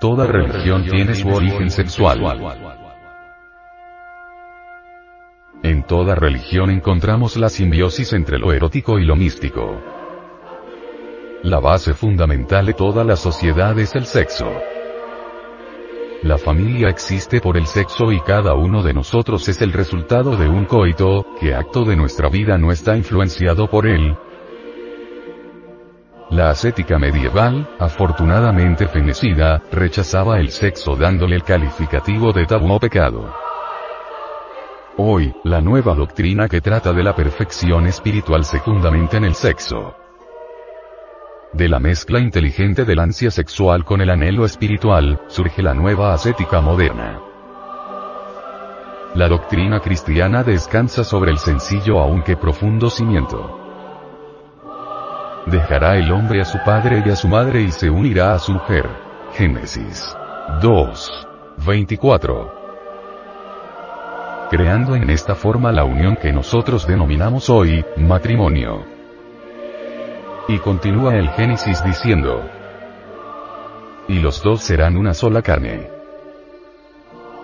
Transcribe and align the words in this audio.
Toda 0.00 0.26
religión 0.26 0.86
tiene 0.86 1.14
su 1.14 1.28
origen 1.28 1.70
sexual. 1.70 2.22
En 5.62 5.82
toda 5.82 6.14
religión 6.14 6.70
encontramos 6.70 7.36
la 7.36 7.50
simbiosis 7.50 8.14
entre 8.14 8.38
lo 8.38 8.50
erótico 8.50 8.98
y 8.98 9.04
lo 9.04 9.14
místico. 9.14 9.78
La 11.42 11.60
base 11.60 11.92
fundamental 11.92 12.64
de 12.64 12.72
toda 12.72 13.04
la 13.04 13.14
sociedad 13.14 13.78
es 13.78 13.94
el 13.94 14.06
sexo. 14.06 14.50
La 16.22 16.38
familia 16.38 16.88
existe 16.88 17.42
por 17.42 17.58
el 17.58 17.66
sexo 17.66 18.10
y 18.10 18.20
cada 18.20 18.54
uno 18.54 18.82
de 18.82 18.94
nosotros 18.94 19.46
es 19.50 19.60
el 19.60 19.70
resultado 19.70 20.34
de 20.34 20.48
un 20.48 20.64
coito, 20.64 21.26
que 21.38 21.54
acto 21.54 21.84
de 21.84 21.96
nuestra 21.96 22.30
vida 22.30 22.56
no 22.56 22.72
está 22.72 22.96
influenciado 22.96 23.68
por 23.68 23.86
él. 23.86 24.16
La 26.30 26.50
ascética 26.50 26.96
medieval, 26.96 27.68
afortunadamente 27.80 28.86
fenecida, 28.86 29.60
rechazaba 29.72 30.38
el 30.38 30.50
sexo 30.50 30.94
dándole 30.94 31.34
el 31.34 31.42
calificativo 31.42 32.32
de 32.32 32.46
tabú 32.46 32.72
o 32.72 32.78
pecado. 32.78 33.34
Hoy, 34.96 35.34
la 35.42 35.60
nueva 35.60 35.92
doctrina 35.92 36.46
que 36.46 36.60
trata 36.60 36.92
de 36.92 37.02
la 37.02 37.16
perfección 37.16 37.88
espiritual 37.88 38.44
se 38.44 38.60
fundamenta 38.60 39.16
en 39.16 39.24
el 39.24 39.34
sexo. 39.34 39.96
De 41.52 41.68
la 41.68 41.80
mezcla 41.80 42.20
inteligente 42.20 42.84
del 42.84 43.00
ansia 43.00 43.32
sexual 43.32 43.84
con 43.84 44.00
el 44.00 44.10
anhelo 44.10 44.44
espiritual, 44.44 45.20
surge 45.26 45.62
la 45.62 45.74
nueva 45.74 46.14
ascética 46.14 46.60
moderna. 46.60 47.20
La 49.16 49.26
doctrina 49.26 49.80
cristiana 49.80 50.44
descansa 50.44 51.02
sobre 51.02 51.32
el 51.32 51.38
sencillo 51.38 51.98
aunque 51.98 52.36
profundo 52.36 52.88
cimiento. 52.88 53.69
Dejará 55.46 55.96
el 55.96 56.12
hombre 56.12 56.40
a 56.40 56.44
su 56.44 56.58
padre 56.64 57.02
y 57.04 57.10
a 57.10 57.16
su 57.16 57.28
madre 57.28 57.62
y 57.62 57.70
se 57.70 57.90
unirá 57.90 58.34
a 58.34 58.38
su 58.38 58.52
mujer. 58.52 58.88
Génesis 59.34 60.16
2. 60.60 61.26
24 61.66 62.60
creando 64.50 64.96
en 64.96 65.08
esta 65.10 65.36
forma 65.36 65.70
la 65.70 65.84
unión 65.84 66.16
que 66.16 66.32
nosotros 66.32 66.84
denominamos 66.84 67.48
hoy, 67.48 67.84
matrimonio. 67.96 68.84
Y 70.48 70.58
continúa 70.58 71.14
el 71.14 71.28
Génesis 71.30 71.84
diciendo, 71.84 72.42
y 74.08 74.18
los 74.18 74.42
dos 74.42 74.62
serán 74.62 74.96
una 74.96 75.14
sola 75.14 75.40
carne. 75.40 75.88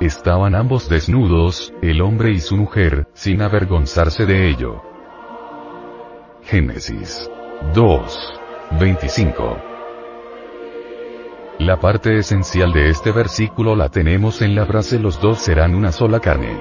Estaban 0.00 0.54
ambos 0.54 0.88
desnudos, 0.88 1.74
el 1.82 2.00
hombre 2.00 2.30
y 2.30 2.38
su 2.38 2.56
mujer, 2.56 3.08
sin 3.14 3.42
avergonzarse 3.42 4.24
de 4.24 4.48
ello. 4.48 4.80
Génesis 6.44 7.28
2. 7.70 8.40
25. 8.78 9.58
La 11.60 11.78
parte 11.78 12.18
esencial 12.18 12.70
de 12.72 12.90
este 12.90 13.12
versículo 13.12 13.74
la 13.76 13.88
tenemos 13.88 14.42
en 14.42 14.54
la 14.54 14.66
frase 14.66 14.98
los 14.98 15.18
dos 15.20 15.38
serán 15.38 15.74
una 15.74 15.90
sola 15.90 16.20
carne. 16.20 16.60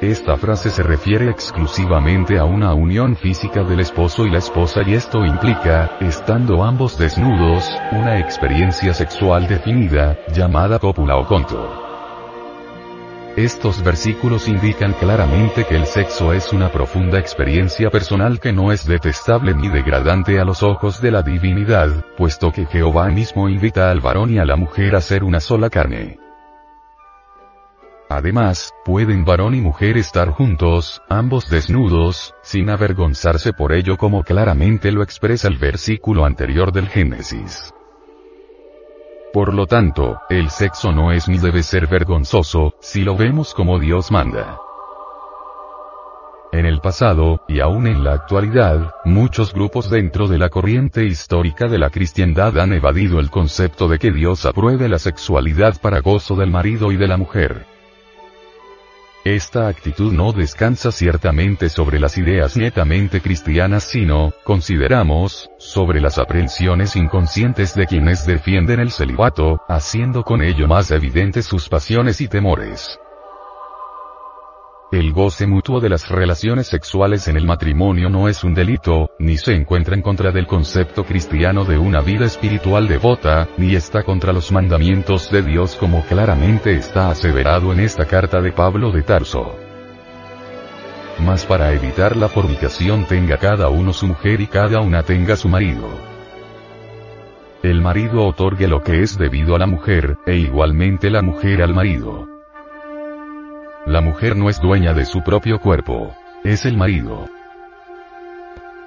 Esta 0.00 0.36
frase 0.36 0.70
se 0.70 0.82
refiere 0.82 1.30
exclusivamente 1.30 2.38
a 2.38 2.44
una 2.44 2.74
unión 2.74 3.14
física 3.14 3.62
del 3.62 3.80
esposo 3.80 4.26
y 4.26 4.30
la 4.30 4.38
esposa 4.38 4.80
y 4.84 4.94
esto 4.94 5.24
implica, 5.24 5.96
estando 6.00 6.64
ambos 6.64 6.98
desnudos, 6.98 7.70
una 7.92 8.18
experiencia 8.18 8.92
sexual 8.94 9.46
definida, 9.46 10.18
llamada 10.34 10.80
cópula 10.80 11.16
o 11.16 11.26
conto. 11.26 11.85
Estos 13.36 13.84
versículos 13.84 14.48
indican 14.48 14.94
claramente 14.94 15.66
que 15.66 15.76
el 15.76 15.84
sexo 15.84 16.32
es 16.32 16.54
una 16.54 16.72
profunda 16.72 17.18
experiencia 17.18 17.90
personal 17.90 18.40
que 18.40 18.50
no 18.50 18.72
es 18.72 18.86
detestable 18.86 19.52
ni 19.52 19.68
degradante 19.68 20.40
a 20.40 20.44
los 20.46 20.62
ojos 20.62 21.02
de 21.02 21.10
la 21.10 21.20
divinidad, 21.20 22.02
puesto 22.16 22.50
que 22.50 22.64
Jehová 22.64 23.10
mismo 23.10 23.50
invita 23.50 23.90
al 23.90 24.00
varón 24.00 24.32
y 24.32 24.38
a 24.38 24.46
la 24.46 24.56
mujer 24.56 24.96
a 24.96 25.02
ser 25.02 25.22
una 25.22 25.40
sola 25.40 25.68
carne. 25.68 26.18
Además, 28.08 28.72
pueden 28.86 29.26
varón 29.26 29.54
y 29.54 29.60
mujer 29.60 29.98
estar 29.98 30.30
juntos, 30.30 31.02
ambos 31.10 31.50
desnudos, 31.50 32.34
sin 32.42 32.70
avergonzarse 32.70 33.52
por 33.52 33.74
ello 33.74 33.98
como 33.98 34.22
claramente 34.22 34.90
lo 34.92 35.02
expresa 35.02 35.48
el 35.48 35.58
versículo 35.58 36.24
anterior 36.24 36.72
del 36.72 36.88
Génesis. 36.88 37.75
Por 39.36 39.52
lo 39.52 39.66
tanto, 39.66 40.22
el 40.30 40.48
sexo 40.48 40.92
no 40.92 41.12
es 41.12 41.28
ni 41.28 41.36
debe 41.36 41.62
ser 41.62 41.88
vergonzoso, 41.88 42.72
si 42.80 43.02
lo 43.02 43.18
vemos 43.18 43.52
como 43.52 43.78
Dios 43.78 44.10
manda. 44.10 44.58
En 46.52 46.64
el 46.64 46.80
pasado, 46.80 47.42
y 47.46 47.60
aún 47.60 47.86
en 47.86 48.02
la 48.02 48.14
actualidad, 48.14 48.94
muchos 49.04 49.52
grupos 49.52 49.90
dentro 49.90 50.26
de 50.26 50.38
la 50.38 50.48
corriente 50.48 51.04
histórica 51.04 51.66
de 51.66 51.76
la 51.76 51.90
cristiandad 51.90 52.58
han 52.58 52.72
evadido 52.72 53.20
el 53.20 53.28
concepto 53.28 53.88
de 53.88 53.98
que 53.98 54.10
Dios 54.10 54.46
apruebe 54.46 54.88
la 54.88 54.98
sexualidad 54.98 55.78
para 55.82 56.00
gozo 56.00 56.34
del 56.34 56.50
marido 56.50 56.90
y 56.90 56.96
de 56.96 57.06
la 57.06 57.18
mujer. 57.18 57.75
Esta 59.26 59.66
actitud 59.66 60.12
no 60.12 60.30
descansa 60.30 60.92
ciertamente 60.92 61.68
sobre 61.68 61.98
las 61.98 62.16
ideas 62.16 62.56
netamente 62.56 63.20
cristianas 63.20 63.82
sino, 63.82 64.32
consideramos, 64.44 65.50
sobre 65.58 66.00
las 66.00 66.18
aprensiones 66.18 66.94
inconscientes 66.94 67.74
de 67.74 67.88
quienes 67.88 68.24
defienden 68.24 68.78
el 68.78 68.92
celibato, 68.92 69.60
haciendo 69.66 70.22
con 70.22 70.42
ello 70.42 70.68
más 70.68 70.92
evidentes 70.92 71.44
sus 71.44 71.68
pasiones 71.68 72.20
y 72.20 72.28
temores. 72.28 73.00
El 74.92 75.12
goce 75.12 75.48
mutuo 75.48 75.80
de 75.80 75.88
las 75.88 76.08
relaciones 76.08 76.68
sexuales 76.68 77.26
en 77.26 77.36
el 77.36 77.44
matrimonio 77.44 78.08
no 78.08 78.28
es 78.28 78.44
un 78.44 78.54
delito, 78.54 79.10
ni 79.18 79.36
se 79.36 79.52
encuentra 79.52 79.96
en 79.96 80.02
contra 80.02 80.30
del 80.30 80.46
concepto 80.46 81.02
cristiano 81.04 81.64
de 81.64 81.76
una 81.76 82.00
vida 82.00 82.24
espiritual 82.24 82.86
devota, 82.86 83.48
ni 83.56 83.74
está 83.74 84.04
contra 84.04 84.32
los 84.32 84.52
mandamientos 84.52 85.28
de 85.32 85.42
Dios 85.42 85.74
como 85.74 86.04
claramente 86.04 86.72
está 86.72 87.10
aseverado 87.10 87.72
en 87.72 87.80
esta 87.80 88.04
carta 88.04 88.40
de 88.40 88.52
Pablo 88.52 88.92
de 88.92 89.02
Tarso. 89.02 89.56
Mas 91.18 91.44
para 91.44 91.72
evitar 91.72 92.16
la 92.16 92.28
fornicación 92.28 93.06
tenga 93.06 93.38
cada 93.38 93.68
uno 93.68 93.92
su 93.92 94.06
mujer 94.06 94.40
y 94.40 94.46
cada 94.46 94.80
una 94.82 95.02
tenga 95.02 95.34
su 95.34 95.48
marido. 95.48 95.88
El 97.64 97.80
marido 97.80 98.24
otorgue 98.24 98.68
lo 98.68 98.82
que 98.84 99.02
es 99.02 99.18
debido 99.18 99.56
a 99.56 99.58
la 99.58 99.66
mujer, 99.66 100.16
e 100.26 100.36
igualmente 100.36 101.10
la 101.10 101.22
mujer 101.22 101.60
al 101.60 101.74
marido. 101.74 102.35
La 103.86 104.00
mujer 104.00 104.36
no 104.36 104.50
es 104.50 104.60
dueña 104.60 104.94
de 104.94 105.04
su 105.04 105.22
propio 105.22 105.60
cuerpo. 105.60 106.12
Es 106.42 106.66
el 106.66 106.76
marido. 106.76 107.28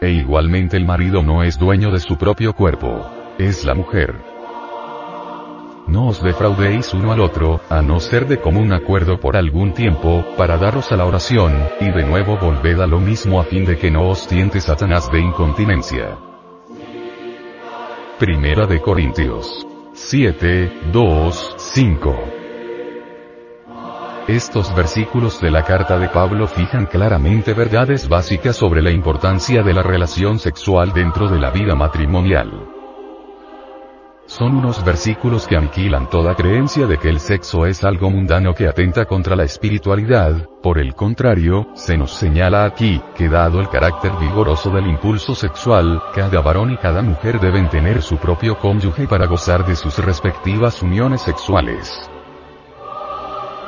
E 0.00 0.10
igualmente 0.10 0.76
el 0.76 0.84
marido 0.84 1.22
no 1.22 1.44
es 1.44 1.56
dueño 1.56 1.92
de 1.92 2.00
su 2.00 2.18
propio 2.18 2.52
cuerpo. 2.52 3.08
Es 3.38 3.64
la 3.64 3.74
mujer. 3.74 4.16
No 5.86 6.08
os 6.08 6.20
defraudéis 6.20 6.92
uno 6.94 7.12
al 7.12 7.20
otro, 7.20 7.60
a 7.70 7.80
no 7.80 8.00
ser 8.00 8.26
de 8.26 8.40
común 8.40 8.72
acuerdo 8.72 9.20
por 9.20 9.36
algún 9.36 9.72
tiempo, 9.72 10.24
para 10.36 10.56
daros 10.56 10.90
a 10.90 10.96
la 10.96 11.06
oración, 11.06 11.54
y 11.80 11.92
de 11.92 12.04
nuevo 12.04 12.36
volved 12.36 12.80
a 12.80 12.88
lo 12.88 12.98
mismo 12.98 13.40
a 13.40 13.44
fin 13.44 13.64
de 13.64 13.78
que 13.78 13.92
no 13.92 14.08
os 14.08 14.26
tiente 14.26 14.60
Satanás 14.60 15.12
de 15.12 15.20
incontinencia. 15.20 16.18
Primera 18.18 18.66
de 18.66 18.80
Corintios 18.80 19.64
7, 19.92 20.90
2, 20.92 21.54
5. 21.56 22.37
Estos 24.28 24.74
versículos 24.74 25.40
de 25.40 25.50
la 25.50 25.62
carta 25.64 25.98
de 25.98 26.10
Pablo 26.10 26.46
fijan 26.46 26.84
claramente 26.84 27.54
verdades 27.54 28.10
básicas 28.10 28.56
sobre 28.56 28.82
la 28.82 28.90
importancia 28.90 29.62
de 29.62 29.72
la 29.72 29.82
relación 29.82 30.38
sexual 30.38 30.92
dentro 30.92 31.30
de 31.30 31.38
la 31.38 31.50
vida 31.50 31.74
matrimonial. 31.74 32.68
Son 34.26 34.54
unos 34.54 34.84
versículos 34.84 35.46
que 35.46 35.56
aniquilan 35.56 36.10
toda 36.10 36.34
creencia 36.34 36.86
de 36.86 36.98
que 36.98 37.08
el 37.08 37.20
sexo 37.20 37.64
es 37.64 37.82
algo 37.84 38.10
mundano 38.10 38.52
que 38.52 38.68
atenta 38.68 39.06
contra 39.06 39.34
la 39.34 39.44
espiritualidad, 39.44 40.46
por 40.62 40.78
el 40.78 40.94
contrario, 40.94 41.68
se 41.72 41.96
nos 41.96 42.12
señala 42.12 42.66
aquí, 42.66 43.00
que 43.14 43.30
dado 43.30 43.60
el 43.60 43.70
carácter 43.70 44.12
vigoroso 44.20 44.68
del 44.68 44.88
impulso 44.88 45.34
sexual, 45.34 46.02
cada 46.14 46.42
varón 46.42 46.70
y 46.70 46.76
cada 46.76 47.00
mujer 47.00 47.40
deben 47.40 47.70
tener 47.70 48.02
su 48.02 48.18
propio 48.18 48.58
cónyuge 48.58 49.08
para 49.08 49.26
gozar 49.26 49.64
de 49.64 49.74
sus 49.74 49.96
respectivas 49.96 50.82
uniones 50.82 51.22
sexuales. 51.22 52.10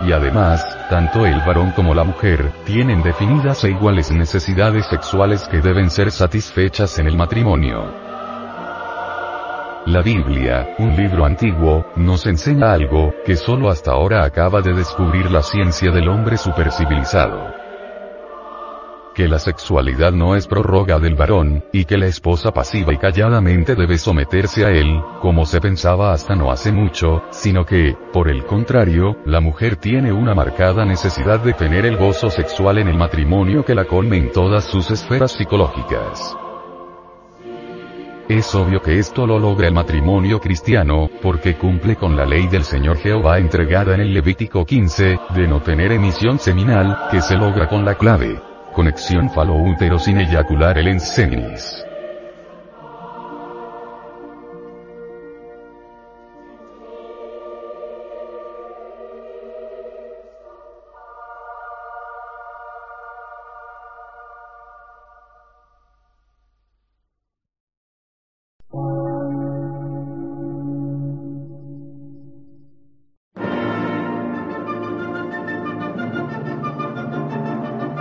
Y 0.02 0.12
además, 0.12 0.67
tanto 0.88 1.26
el 1.26 1.41
varón 1.41 1.73
como 1.73 1.94
la 1.94 2.05
mujer, 2.05 2.52
tienen 2.64 3.02
definidas 3.02 3.64
e 3.64 3.70
iguales 3.70 4.11
necesidades 4.11 4.87
sexuales 4.87 5.47
que 5.49 5.61
deben 5.61 5.91
ser 5.91 6.11
satisfechas 6.11 6.99
en 6.99 7.06
el 7.06 7.17
matrimonio. 7.17 7.93
La 9.87 10.02
Biblia, 10.02 10.75
un 10.79 10.97
libro 10.97 11.25
antiguo, 11.25 11.87
nos 11.97 12.26
enseña 12.26 12.73
algo, 12.73 13.12
que 13.25 13.37
solo 13.37 13.70
hasta 13.70 13.93
ahora 13.93 14.25
acaba 14.25 14.61
de 14.61 14.73
descubrir 14.73 15.31
la 15.31 15.43
ciencia 15.43 15.91
del 15.91 16.08
hombre 16.08 16.37
supercivilizado 16.37 17.60
que 19.20 19.28
la 19.28 19.38
sexualidad 19.38 20.12
no 20.12 20.34
es 20.34 20.46
prórroga 20.46 20.99
del 20.99 21.14
varón, 21.14 21.62
y 21.75 21.84
que 21.84 21.99
la 21.99 22.06
esposa 22.06 22.52
pasiva 22.52 22.94
y 22.94 22.96
calladamente 22.96 23.75
debe 23.75 23.99
someterse 23.99 24.64
a 24.64 24.70
él, 24.70 24.99
como 25.20 25.44
se 25.44 25.61
pensaba 25.61 26.14
hasta 26.14 26.34
no 26.34 26.50
hace 26.50 26.72
mucho, 26.72 27.25
sino 27.28 27.67
que, 27.67 27.94
por 28.14 28.31
el 28.31 28.46
contrario, 28.46 29.19
la 29.26 29.40
mujer 29.40 29.76
tiene 29.76 30.11
una 30.11 30.34
marcada 30.34 30.87
necesidad 30.87 31.38
de 31.40 31.52
tener 31.52 31.84
el 31.84 31.99
gozo 31.99 32.31
sexual 32.31 32.78
en 32.78 32.88
el 32.88 32.96
matrimonio 32.96 33.62
que 33.62 33.75
la 33.75 33.84
colme 33.84 34.17
en 34.17 34.32
todas 34.32 34.64
sus 34.64 34.90
esferas 34.90 35.32
psicológicas. 35.32 36.34
Es 38.26 38.55
obvio 38.55 38.81
que 38.81 38.99
esto 38.99 39.26
lo 39.26 39.38
logra 39.38 39.69
el 39.69 39.75
matrimonio 39.75 40.40
cristiano, 40.40 41.11
porque 41.20 41.56
cumple 41.56 41.94
con 41.94 42.17
la 42.17 42.25
ley 42.25 42.46
del 42.46 42.64
Señor 42.64 42.96
Jehová 42.96 43.37
entregada 43.37 43.93
en 43.96 44.00
el 44.00 44.14
Levítico 44.14 44.64
15, 44.64 45.19
de 45.34 45.46
no 45.46 45.61
tener 45.61 45.93
emisión 45.93 46.38
seminal, 46.38 47.08
que 47.11 47.20
se 47.20 47.37
logra 47.37 47.69
con 47.69 47.84
la 47.84 47.96
clave. 47.96 48.50
Conexión 48.81 49.29
falo-útero 49.29 49.99
sin 49.99 50.21
eyacular 50.21 50.79
el 50.79 50.88
enseninis. 50.88 51.90